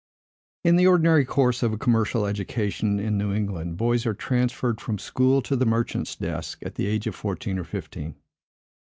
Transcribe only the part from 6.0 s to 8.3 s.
desk at the age of fourteen or fifteen.